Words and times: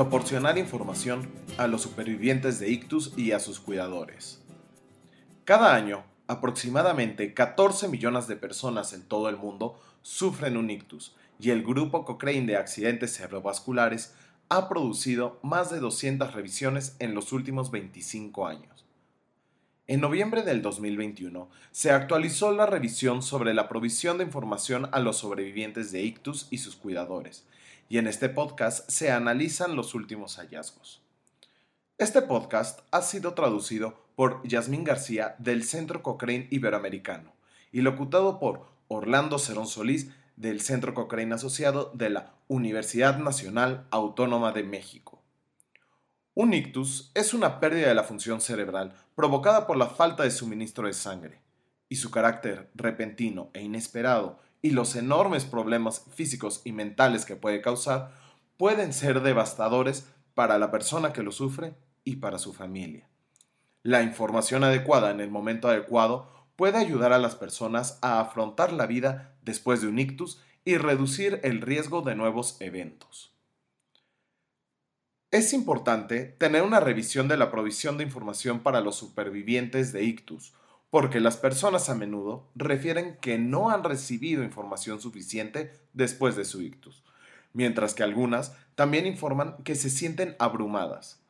proporcionar 0.00 0.56
información 0.56 1.28
a 1.58 1.66
los 1.66 1.82
supervivientes 1.82 2.58
de 2.58 2.70
ictus 2.70 3.12
y 3.18 3.32
a 3.32 3.38
sus 3.38 3.60
cuidadores. 3.60 4.40
Cada 5.44 5.74
año, 5.74 6.04
aproximadamente 6.26 7.34
14 7.34 7.86
millones 7.88 8.26
de 8.26 8.36
personas 8.36 8.94
en 8.94 9.02
todo 9.02 9.28
el 9.28 9.36
mundo 9.36 9.78
sufren 10.00 10.56
un 10.56 10.70
ictus 10.70 11.14
y 11.38 11.50
el 11.50 11.62
grupo 11.62 12.06
Cochrane 12.06 12.46
de 12.46 12.56
accidentes 12.56 13.14
cerebrovasculares 13.14 14.14
ha 14.48 14.70
producido 14.70 15.38
más 15.42 15.70
de 15.70 15.80
200 15.80 16.32
revisiones 16.32 16.96
en 16.98 17.14
los 17.14 17.34
últimos 17.34 17.70
25 17.70 18.46
años. 18.46 18.86
En 19.90 20.00
noviembre 20.00 20.44
del 20.44 20.62
2021 20.62 21.50
se 21.72 21.90
actualizó 21.90 22.52
la 22.52 22.64
revisión 22.64 23.24
sobre 23.24 23.54
la 23.54 23.68
provisión 23.68 24.18
de 24.18 24.24
información 24.24 24.88
a 24.92 25.00
los 25.00 25.16
sobrevivientes 25.16 25.90
de 25.90 26.02
ictus 26.02 26.46
y 26.48 26.58
sus 26.58 26.76
cuidadores, 26.76 27.44
y 27.88 27.98
en 27.98 28.06
este 28.06 28.28
podcast 28.28 28.88
se 28.88 29.10
analizan 29.10 29.74
los 29.74 29.96
últimos 29.96 30.36
hallazgos. 30.36 31.02
Este 31.98 32.22
podcast 32.22 32.82
ha 32.92 33.02
sido 33.02 33.34
traducido 33.34 34.00
por 34.14 34.46
Yasmín 34.46 34.84
García 34.84 35.34
del 35.38 35.64
Centro 35.64 36.04
Cochrane 36.04 36.46
Iberoamericano 36.50 37.32
y 37.72 37.80
locutado 37.80 38.38
por 38.38 38.66
Orlando 38.86 39.40
Cerón 39.40 39.66
Solís 39.66 40.10
del 40.36 40.60
Centro 40.60 40.94
Cochrane 40.94 41.34
Asociado 41.34 41.90
de 41.94 42.10
la 42.10 42.34
Universidad 42.46 43.18
Nacional 43.18 43.88
Autónoma 43.90 44.52
de 44.52 44.62
México. 44.62 45.19
Un 46.42 46.54
ictus 46.54 47.10
es 47.12 47.34
una 47.34 47.60
pérdida 47.60 47.88
de 47.88 47.94
la 47.94 48.02
función 48.02 48.40
cerebral 48.40 48.94
provocada 49.14 49.66
por 49.66 49.76
la 49.76 49.88
falta 49.88 50.22
de 50.22 50.30
suministro 50.30 50.86
de 50.86 50.94
sangre, 50.94 51.42
y 51.90 51.96
su 51.96 52.10
carácter 52.10 52.70
repentino 52.74 53.50
e 53.52 53.60
inesperado 53.60 54.38
y 54.62 54.70
los 54.70 54.96
enormes 54.96 55.44
problemas 55.44 56.02
físicos 56.14 56.62
y 56.64 56.72
mentales 56.72 57.26
que 57.26 57.36
puede 57.36 57.60
causar 57.60 58.12
pueden 58.56 58.94
ser 58.94 59.20
devastadores 59.20 60.08
para 60.32 60.58
la 60.58 60.70
persona 60.70 61.12
que 61.12 61.22
lo 61.22 61.30
sufre 61.30 61.74
y 62.04 62.16
para 62.16 62.38
su 62.38 62.54
familia. 62.54 63.06
La 63.82 64.00
información 64.00 64.64
adecuada 64.64 65.10
en 65.10 65.20
el 65.20 65.30
momento 65.30 65.68
adecuado 65.68 66.26
puede 66.56 66.78
ayudar 66.78 67.12
a 67.12 67.18
las 67.18 67.34
personas 67.34 67.98
a 68.00 68.18
afrontar 68.18 68.72
la 68.72 68.86
vida 68.86 69.36
después 69.42 69.82
de 69.82 69.88
un 69.88 69.98
ictus 69.98 70.40
y 70.64 70.78
reducir 70.78 71.38
el 71.42 71.60
riesgo 71.60 72.00
de 72.00 72.14
nuevos 72.14 72.56
eventos. 72.60 73.30
Es 75.32 75.52
importante 75.52 76.24
tener 76.24 76.62
una 76.62 76.80
revisión 76.80 77.28
de 77.28 77.36
la 77.36 77.52
provisión 77.52 77.96
de 77.96 78.02
información 78.02 78.64
para 78.64 78.80
los 78.80 78.96
supervivientes 78.96 79.92
de 79.92 80.02
ictus, 80.02 80.54
porque 80.90 81.20
las 81.20 81.36
personas 81.36 81.88
a 81.88 81.94
menudo 81.94 82.48
refieren 82.56 83.16
que 83.20 83.38
no 83.38 83.70
han 83.70 83.84
recibido 83.84 84.42
información 84.42 85.00
suficiente 85.00 85.70
después 85.92 86.34
de 86.34 86.44
su 86.44 86.62
ictus, 86.62 87.04
mientras 87.52 87.94
que 87.94 88.02
algunas 88.02 88.56
también 88.74 89.06
informan 89.06 89.54
que 89.62 89.76
se 89.76 89.88
sienten 89.88 90.34
abrumadas. 90.40 91.20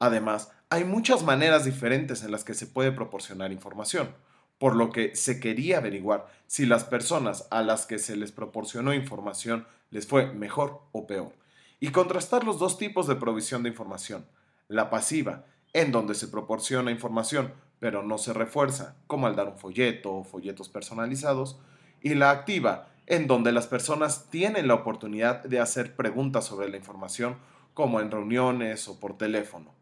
Además, 0.00 0.50
hay 0.68 0.82
muchas 0.82 1.22
maneras 1.22 1.64
diferentes 1.64 2.24
en 2.24 2.32
las 2.32 2.42
que 2.42 2.54
se 2.54 2.66
puede 2.66 2.90
proporcionar 2.90 3.52
información, 3.52 4.08
por 4.58 4.74
lo 4.74 4.90
que 4.90 5.14
se 5.14 5.38
quería 5.38 5.78
averiguar 5.78 6.26
si 6.48 6.66
las 6.66 6.82
personas 6.82 7.46
a 7.52 7.62
las 7.62 7.86
que 7.86 8.00
se 8.00 8.16
les 8.16 8.32
proporcionó 8.32 8.92
información 8.94 9.64
les 9.92 10.08
fue 10.08 10.32
mejor 10.32 10.80
o 10.90 11.06
peor, 11.06 11.32
y 11.80 11.88
contrastar 11.90 12.44
los 12.44 12.58
dos 12.58 12.78
tipos 12.78 13.06
de 13.06 13.16
provisión 13.16 13.62
de 13.62 13.70
información, 13.70 14.26
la 14.68 14.90
pasiva, 14.90 15.44
en 15.72 15.92
donde 15.92 16.14
se 16.14 16.28
proporciona 16.28 16.90
información 16.90 17.52
pero 17.84 18.02
no 18.02 18.16
se 18.16 18.32
refuerza, 18.32 18.96
como 19.06 19.26
al 19.26 19.36
dar 19.36 19.48
un 19.48 19.58
folleto 19.58 20.14
o 20.14 20.24
folletos 20.24 20.70
personalizados, 20.70 21.58
y 22.00 22.14
la 22.14 22.30
activa, 22.30 22.88
en 23.06 23.26
donde 23.26 23.52
las 23.52 23.66
personas 23.66 24.30
tienen 24.30 24.68
la 24.68 24.74
oportunidad 24.74 25.44
de 25.44 25.60
hacer 25.60 25.94
preguntas 25.94 26.46
sobre 26.46 26.70
la 26.70 26.78
información, 26.78 27.36
como 27.74 28.00
en 28.00 28.10
reuniones 28.10 28.88
o 28.88 28.98
por 28.98 29.18
teléfono. 29.18 29.74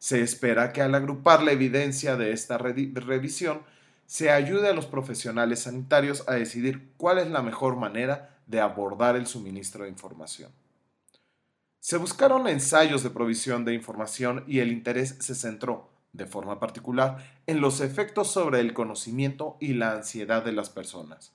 Se 0.00 0.22
espera 0.22 0.72
que 0.72 0.82
al 0.82 0.96
agrupar 0.96 1.44
la 1.44 1.52
evidencia 1.52 2.16
de 2.16 2.32
esta 2.32 2.58
revisión, 2.58 3.62
se 4.06 4.32
ayude 4.32 4.68
a 4.68 4.74
los 4.74 4.86
profesionales 4.86 5.60
sanitarios 5.60 6.24
a 6.28 6.34
decidir 6.34 6.90
cuál 6.96 7.18
es 7.18 7.30
la 7.30 7.42
mejor 7.42 7.76
manera 7.76 8.40
de 8.48 8.60
abordar 8.60 9.14
el 9.14 9.28
suministro 9.28 9.84
de 9.84 9.90
información. 9.90 10.50
Se 11.86 11.98
buscaron 11.98 12.48
ensayos 12.48 13.04
de 13.04 13.10
provisión 13.10 13.64
de 13.64 13.72
información 13.72 14.42
y 14.48 14.58
el 14.58 14.72
interés 14.72 15.18
se 15.20 15.36
centró 15.36 15.88
de 16.12 16.26
forma 16.26 16.58
particular, 16.58 17.18
en 17.46 17.60
los 17.60 17.80
efectos 17.80 18.28
sobre 18.28 18.58
el 18.58 18.74
conocimiento 18.74 19.56
y 19.60 19.74
la 19.74 19.92
ansiedad 19.92 20.44
de 20.44 20.50
las 20.50 20.68
personas. 20.68 21.32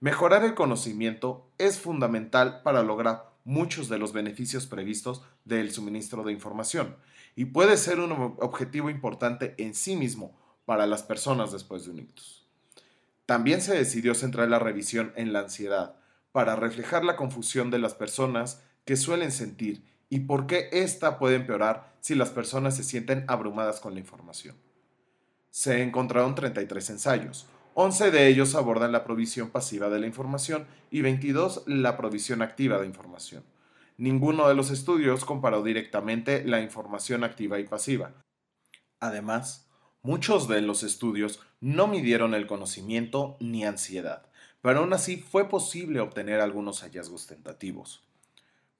Mejorar 0.00 0.44
el 0.44 0.54
conocimiento 0.54 1.48
es 1.56 1.78
fundamental 1.78 2.60
para 2.62 2.82
lograr 2.82 3.30
muchos 3.44 3.88
de 3.88 3.96
los 3.96 4.12
beneficios 4.12 4.66
previstos 4.66 5.22
del 5.46 5.70
suministro 5.70 6.24
de 6.24 6.32
información 6.32 6.96
y 7.34 7.46
puede 7.46 7.78
ser 7.78 7.98
un 7.98 8.12
objetivo 8.12 8.90
importante 8.90 9.54
en 9.56 9.72
sí 9.72 9.96
mismo 9.96 10.38
para 10.66 10.86
las 10.86 11.04
personas 11.04 11.52
después 11.52 11.86
de 11.86 11.92
un 11.92 12.00
ictus. 12.00 12.46
También 13.24 13.62
se 13.62 13.74
decidió 13.74 14.14
centrar 14.14 14.50
la 14.50 14.58
revisión 14.58 15.14
en 15.16 15.32
la 15.32 15.38
ansiedad 15.38 15.96
para 16.32 16.54
reflejar 16.54 17.02
la 17.02 17.16
confusión 17.16 17.70
de 17.70 17.78
las 17.78 17.94
personas 17.94 18.60
que 18.86 18.96
suelen 18.96 19.32
sentir 19.32 19.84
y 20.08 20.20
por 20.20 20.46
qué 20.46 20.70
ésta 20.72 21.18
puede 21.18 21.36
empeorar 21.36 21.92
si 22.00 22.14
las 22.14 22.30
personas 22.30 22.76
se 22.76 22.84
sienten 22.84 23.24
abrumadas 23.28 23.80
con 23.80 23.92
la 23.92 24.00
información. 24.00 24.56
Se 25.50 25.82
encontraron 25.82 26.34
33 26.34 26.90
ensayos, 26.90 27.46
11 27.74 28.10
de 28.10 28.28
ellos 28.28 28.54
abordan 28.54 28.92
la 28.92 29.04
provisión 29.04 29.50
pasiva 29.50 29.90
de 29.90 29.98
la 29.98 30.06
información 30.06 30.66
y 30.90 31.02
22 31.02 31.64
la 31.66 31.98
provisión 31.98 32.40
activa 32.40 32.78
de 32.78 32.86
información. 32.86 33.44
Ninguno 33.98 34.48
de 34.48 34.54
los 34.54 34.70
estudios 34.70 35.24
comparó 35.24 35.62
directamente 35.62 36.44
la 36.44 36.62
información 36.62 37.24
activa 37.24 37.58
y 37.58 37.64
pasiva. 37.64 38.12
Además, 39.00 39.68
muchos 40.02 40.48
de 40.48 40.62
los 40.62 40.84
estudios 40.84 41.40
no 41.60 41.86
midieron 41.86 42.34
el 42.34 42.46
conocimiento 42.46 43.36
ni 43.40 43.64
ansiedad, 43.64 44.26
pero 44.62 44.80
aún 44.80 44.92
así 44.92 45.16
fue 45.18 45.48
posible 45.48 46.00
obtener 46.00 46.40
algunos 46.40 46.82
hallazgos 46.82 47.26
tentativos. 47.26 48.06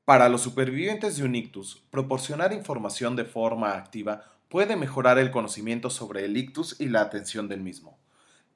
Para 0.06 0.28
los 0.28 0.42
supervivientes 0.42 1.16
de 1.16 1.24
un 1.24 1.34
ictus, 1.34 1.82
proporcionar 1.90 2.52
información 2.52 3.16
de 3.16 3.24
forma 3.24 3.72
activa 3.76 4.22
puede 4.48 4.76
mejorar 4.76 5.18
el 5.18 5.32
conocimiento 5.32 5.90
sobre 5.90 6.24
el 6.24 6.36
ictus 6.36 6.80
y 6.80 6.86
la 6.86 7.00
atención 7.00 7.48
del 7.48 7.60
mismo. 7.60 7.98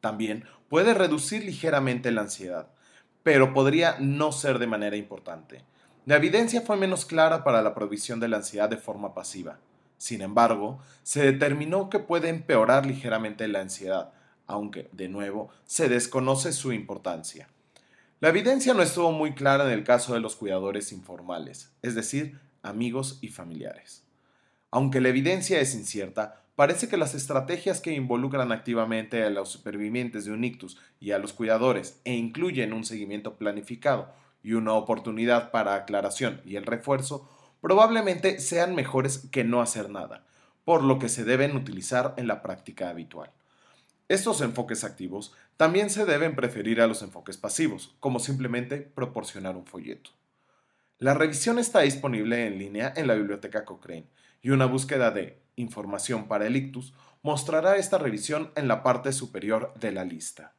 También 0.00 0.44
puede 0.68 0.94
reducir 0.94 1.44
ligeramente 1.44 2.12
la 2.12 2.20
ansiedad, 2.20 2.68
pero 3.24 3.52
podría 3.52 3.96
no 3.98 4.30
ser 4.30 4.60
de 4.60 4.68
manera 4.68 4.94
importante. 4.94 5.64
La 6.06 6.14
evidencia 6.14 6.60
fue 6.60 6.76
menos 6.76 7.04
clara 7.04 7.42
para 7.42 7.62
la 7.62 7.74
provisión 7.74 8.20
de 8.20 8.28
la 8.28 8.36
ansiedad 8.36 8.68
de 8.68 8.76
forma 8.76 9.12
pasiva. 9.12 9.58
Sin 9.98 10.22
embargo, 10.22 10.78
se 11.02 11.32
determinó 11.32 11.90
que 11.90 11.98
puede 11.98 12.28
empeorar 12.28 12.86
ligeramente 12.86 13.48
la 13.48 13.60
ansiedad, 13.60 14.12
aunque, 14.46 14.88
de 14.92 15.08
nuevo, 15.08 15.50
se 15.64 15.88
desconoce 15.88 16.52
su 16.52 16.72
importancia. 16.72 17.48
La 18.20 18.28
evidencia 18.28 18.75
no 18.75 18.82
estuvo 18.82 19.12
muy 19.12 19.32
clara 19.32 19.64
en 19.64 19.70
el 19.70 19.82
caso 19.82 20.12
de 20.12 20.20
los 20.20 20.36
cuidadores 20.36 20.92
informales, 20.92 21.72
es 21.81 21.94
decir, 21.94 22.38
amigos 22.62 23.19
y 23.22 23.28
familiares. 23.28 24.04
Aunque 24.70 25.00
la 25.00 25.08
evidencia 25.08 25.58
es 25.58 25.75
incierta, 25.75 26.42
parece 26.54 26.86
que 26.86 26.98
las 26.98 27.14
estrategias 27.14 27.80
que 27.80 27.94
involucran 27.94 28.53
activamente 28.53 29.25
a 29.25 29.30
los 29.30 29.48
supervivientes 29.48 30.26
de 30.26 30.32
un 30.32 30.44
ictus 30.44 30.76
y 31.00 31.12
a 31.12 31.19
los 31.19 31.32
cuidadores 31.32 31.98
e 32.04 32.12
incluyen 32.12 32.75
un 32.75 32.84
seguimiento 32.84 33.36
planificado 33.36 34.12
y 34.42 34.53
una 34.53 34.75
oportunidad 34.75 35.50
para 35.50 35.75
aclaración 35.75 36.42
y 36.44 36.56
el 36.56 36.66
refuerzo 36.66 37.26
probablemente 37.62 38.38
sean 38.38 38.75
mejores 38.75 39.30
que 39.32 39.44
no 39.44 39.62
hacer 39.62 39.88
nada, 39.88 40.26
por 40.66 40.84
lo 40.84 40.98
que 40.98 41.09
se 41.09 41.25
deben 41.25 41.56
utilizar 41.56 42.12
en 42.19 42.26
la 42.26 42.42
práctica 42.42 42.91
habitual. 42.91 43.30
Estos 44.10 44.41
enfoques 44.41 44.82
activos 44.82 45.32
también 45.56 45.88
se 45.88 46.04
deben 46.04 46.34
preferir 46.34 46.81
a 46.81 46.88
los 46.88 47.00
enfoques 47.00 47.36
pasivos, 47.36 47.95
como 48.01 48.18
simplemente 48.18 48.78
proporcionar 48.78 49.57
un 49.57 49.66
folleto. 49.66 50.10
La 50.98 51.15
revisión 51.15 51.60
está 51.60 51.83
disponible 51.83 52.45
en 52.45 52.59
línea 52.59 52.92
en 52.97 53.07
la 53.07 53.15
biblioteca 53.15 53.65
Cochrane 53.65 54.09
y 54.42 54.51
una 54.51 54.66
búsqueda 54.66 55.12
de 55.12 55.41
información 55.54 56.27
para 56.27 56.48
el 56.48 56.57
ictus 56.57 56.92
mostrará 57.22 57.77
esta 57.77 57.98
revisión 57.98 58.51
en 58.57 58.66
la 58.66 58.83
parte 58.83 59.12
superior 59.12 59.72
de 59.78 59.92
la 59.92 60.04
lista. 60.04 60.54